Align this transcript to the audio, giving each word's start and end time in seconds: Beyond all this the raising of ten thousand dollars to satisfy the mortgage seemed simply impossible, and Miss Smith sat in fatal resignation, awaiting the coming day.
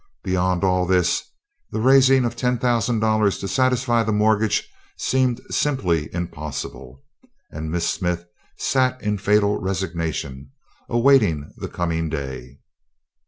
Beyond 0.23 0.63
all 0.63 0.87
this 0.87 1.21
the 1.69 1.79
raising 1.79 2.25
of 2.25 2.35
ten 2.35 2.57
thousand 2.57 3.01
dollars 3.01 3.37
to 3.37 3.47
satisfy 3.47 4.01
the 4.01 4.11
mortgage 4.11 4.67
seemed 4.97 5.39
simply 5.51 6.09
impossible, 6.11 7.03
and 7.51 7.69
Miss 7.69 7.87
Smith 7.87 8.25
sat 8.57 8.99
in 9.03 9.19
fatal 9.19 9.59
resignation, 9.61 10.53
awaiting 10.89 11.51
the 11.55 11.67
coming 11.69 12.09
day. 12.09 12.57